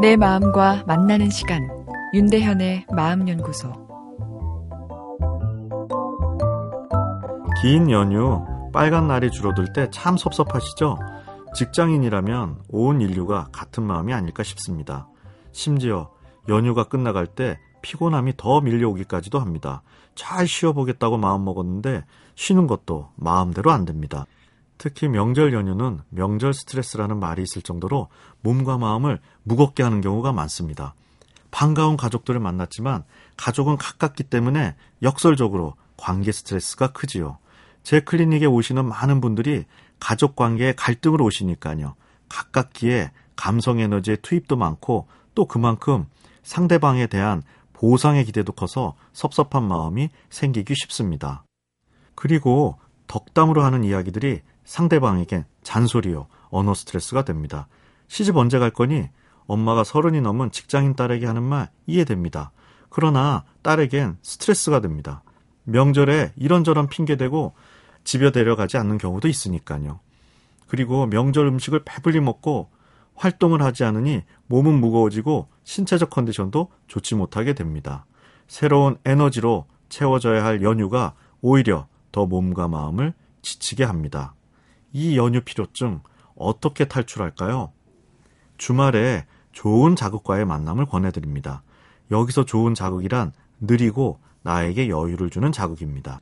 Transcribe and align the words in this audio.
내 0.00 0.16
마음과 0.16 0.84
만나는 0.86 1.28
시간 1.30 1.68
윤대현의 2.14 2.86
마음연구소 2.94 3.72
긴 7.60 7.90
연휴 7.90 8.44
빨간 8.72 9.08
날이 9.08 9.30
줄어들 9.30 9.72
때 9.72 9.88
참 9.90 10.16
섭섭하시죠? 10.16 10.98
직장인이라면 11.54 12.62
온 12.68 13.00
인류가 13.00 13.48
같은 13.52 13.82
마음이 13.82 14.12
아닐까 14.14 14.42
싶습니다. 14.44 15.08
심지어 15.52 16.10
연휴가 16.48 16.84
끝나갈 16.84 17.26
때 17.26 17.58
피곤함이 17.82 18.34
더 18.36 18.60
밀려오기까지도 18.60 19.40
합니다. 19.40 19.82
잘 20.14 20.46
쉬어보겠다고 20.46 21.16
마음먹었는데 21.16 22.04
쉬는 22.36 22.66
것도 22.66 23.08
마음대로 23.16 23.70
안 23.72 23.84
됩니다. 23.84 24.26
특히 24.78 25.08
명절 25.08 25.52
연휴는 25.52 26.00
명절 26.08 26.54
스트레스라는 26.54 27.18
말이 27.18 27.42
있을 27.42 27.62
정도로 27.62 28.08
몸과 28.40 28.78
마음을 28.78 29.20
무겁게 29.42 29.82
하는 29.82 30.00
경우가 30.00 30.32
많습니다. 30.32 30.94
반가운 31.50 31.96
가족들을 31.96 32.38
만났지만 32.40 33.04
가족은 33.36 33.76
가깝기 33.76 34.24
때문에 34.24 34.76
역설적으로 35.02 35.74
관계 35.96 36.30
스트레스가 36.30 36.92
크지요. 36.92 37.38
제 37.82 38.00
클리닉에 38.00 38.46
오시는 38.46 38.84
많은 38.84 39.20
분들이 39.20 39.64
가족 39.98 40.36
관계에 40.36 40.74
갈등을 40.74 41.20
오시니까요. 41.20 41.96
가깝기에 42.28 43.10
감성 43.34 43.80
에너지의 43.80 44.18
투입도 44.22 44.56
많고 44.56 45.08
또 45.34 45.46
그만큼 45.46 46.06
상대방에 46.42 47.06
대한 47.06 47.42
보상의 47.72 48.24
기대도 48.24 48.52
커서 48.52 48.94
섭섭한 49.12 49.66
마음이 49.66 50.10
생기기 50.30 50.74
쉽습니다. 50.76 51.44
그리고 52.14 52.78
덕담으로 53.06 53.62
하는 53.62 53.84
이야기들이 53.84 54.42
상대방에겐 54.68 55.46
잔소리요, 55.62 56.26
언어 56.50 56.74
스트레스가 56.74 57.24
됩니다. 57.24 57.68
시집 58.06 58.36
언제 58.36 58.58
갈 58.58 58.70
거니? 58.70 59.08
엄마가 59.46 59.82
서른이 59.82 60.20
넘은 60.20 60.50
직장인 60.50 60.94
딸에게 60.94 61.24
하는 61.24 61.42
말 61.42 61.70
이해됩니다. 61.86 62.52
그러나 62.90 63.44
딸에겐 63.62 64.18
스트레스가 64.20 64.80
됩니다. 64.80 65.22
명절에 65.64 66.34
이런저런 66.36 66.86
핑계대고 66.86 67.54
집에 68.04 68.30
데려가지 68.30 68.76
않는 68.76 68.98
경우도 68.98 69.26
있으니까요. 69.28 70.00
그리고 70.66 71.06
명절 71.06 71.46
음식을 71.46 71.84
배불리 71.86 72.20
먹고 72.20 72.68
활동을 73.14 73.62
하지 73.62 73.84
않으니 73.84 74.22
몸은 74.48 74.74
무거워지고 74.80 75.48
신체적 75.64 76.10
컨디션도 76.10 76.70
좋지 76.88 77.14
못하게 77.14 77.54
됩니다. 77.54 78.04
새로운 78.46 78.98
에너지로 79.06 79.64
채워져야 79.88 80.44
할 80.44 80.62
연휴가 80.62 81.14
오히려 81.40 81.86
더 82.12 82.26
몸과 82.26 82.68
마음을 82.68 83.14
지치게 83.40 83.84
합니다. 83.84 84.34
이 84.92 85.16
연휴 85.16 85.40
필요증 85.40 86.00
어떻게 86.36 86.86
탈출할까요? 86.86 87.72
주말에 88.56 89.26
좋은 89.52 89.96
자극과의 89.96 90.44
만남을 90.44 90.86
권해드립니다. 90.86 91.62
여기서 92.10 92.44
좋은 92.44 92.74
자극이란 92.74 93.32
느리고 93.60 94.20
나에게 94.42 94.88
여유를 94.88 95.30
주는 95.30 95.50
자극입니다. 95.52 96.20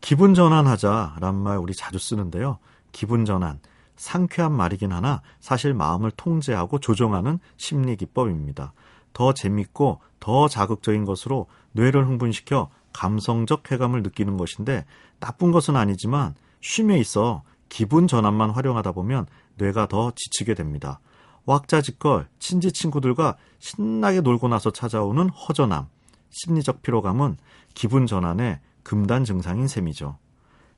기분 0.00 0.34
전환하자란 0.34 1.34
말 1.34 1.58
우리 1.58 1.72
자주 1.72 1.98
쓰는데요. 1.98 2.58
기분 2.92 3.24
전환, 3.24 3.58
상쾌한 3.96 4.52
말이긴 4.52 4.92
하나 4.92 5.22
사실 5.40 5.72
마음을 5.72 6.10
통제하고 6.10 6.78
조정하는 6.78 7.38
심리 7.56 7.96
기법입니다. 7.96 8.72
더 9.12 9.32
재밌고 9.32 10.00
더 10.20 10.48
자극적인 10.48 11.04
것으로 11.04 11.46
뇌를 11.72 12.06
흥분시켜 12.06 12.70
감성적 12.92 13.62
쾌감을 13.62 14.02
느끼는 14.02 14.36
것인데 14.36 14.84
나쁜 15.20 15.52
것은 15.52 15.76
아니지만 15.76 16.34
쉼에 16.60 16.98
있어 16.98 17.42
기분 17.74 18.06
전환만 18.06 18.50
활용하다 18.50 18.92
보면 18.92 19.26
뇌가 19.56 19.88
더 19.88 20.12
지치게 20.14 20.54
됩니다. 20.54 21.00
왁자지껄 21.44 22.28
친지 22.38 22.70
친구들과 22.70 23.36
신나게 23.58 24.20
놀고 24.20 24.46
나서 24.46 24.70
찾아오는 24.70 25.28
허전함, 25.28 25.88
심리적 26.30 26.82
피로감은 26.82 27.36
기분 27.74 28.06
전환의 28.06 28.60
금단 28.84 29.24
증상인 29.24 29.66
셈이죠. 29.66 30.18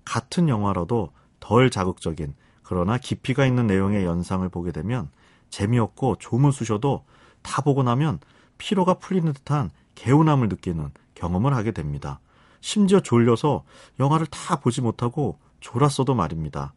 같은 0.06 0.48
영화라도 0.48 1.12
덜 1.38 1.68
자극적인 1.68 2.34
그러나 2.62 2.96
깊이가 2.96 3.44
있는 3.44 3.66
내용의 3.66 4.06
연상을 4.06 4.48
보게 4.48 4.72
되면 4.72 5.10
재미없고 5.50 6.16
조문수셔도 6.16 7.04
다 7.42 7.60
보고 7.60 7.82
나면 7.82 8.20
피로가 8.56 8.94
풀리는 8.94 9.30
듯한 9.34 9.70
개운함을 9.96 10.48
느끼는 10.48 10.92
경험을 11.14 11.54
하게 11.54 11.72
됩니다. 11.72 12.20
심지어 12.62 13.00
졸려서 13.00 13.64
영화를 14.00 14.26
다 14.28 14.60
보지 14.60 14.80
못하고 14.80 15.38
졸았어도 15.60 16.14
말입니다. 16.14 16.72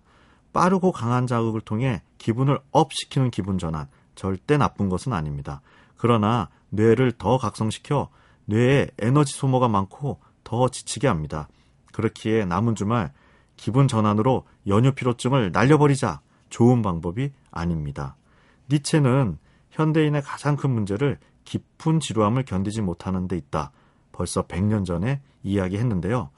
빠르고 0.54 0.92
강한 0.92 1.28
자극을 1.28 1.62
통해 1.62 2.02
기분을 2.18 2.60
up 2.72 2.94
시키는 2.94 3.32
기분 3.32 3.58
전환, 3.58 3.88
절대 4.16 4.58
나쁜 4.58 4.90
것은 4.90 5.14
아닙니다. 5.14 5.62
그러나 5.96 6.50
뇌를 6.70 7.12
더 7.14 7.38
각성시켜 7.38 8.10
뇌에 8.46 8.90
에너지 8.98 9.34
소모가 9.34 9.68
많고 9.68 10.20
더 10.44 10.70
지치게 10.70 11.08
합니다. 11.08 11.48
그렇기에 11.94 12.46
남은 12.46 12.76
주말 12.76 13.12
기분 13.58 13.88
전환으로 13.88 14.46
연휴 14.68 14.92
피로증을 14.94 15.52
날려버리자 15.52 16.22
좋은 16.50 16.82
방법이 16.82 17.32
아닙니다. 17.52 18.16
니체는 18.72 19.38
현대인의 19.72 20.22
가장 20.22 20.56
큰 20.56 20.72
문제를 20.72 21.20
깊은 21.44 22.00
지루함을 22.00 22.44
견디지 22.44 22.82
못하는 22.82 23.28
데 23.28 23.38
있다. 23.38 23.72
벌써 24.12 24.44
100년 24.44 24.86
전에 24.86 25.22
이야기했는데요. 25.44 26.30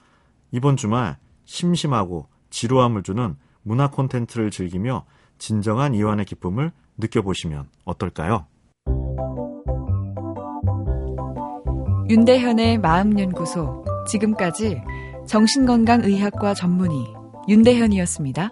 이번 0.50 0.76
주말 0.76 1.18
심심하고 1.44 2.28
지루함을 2.50 3.02
주는 3.02 3.36
문화 3.62 3.90
콘텐츠를 3.90 4.50
즐기며 4.50 5.04
진정한 5.38 5.94
이완의 5.94 6.24
기쁨을 6.24 6.72
느껴보시면 6.98 7.68
어떨까요? 7.84 8.46
윤대현의 12.08 12.78
마음연구소 12.78 13.84
지금까지 14.06 14.82
정신건강의학과 15.26 16.54
전문의 16.54 16.96
윤대현이었습니다. 17.48 18.50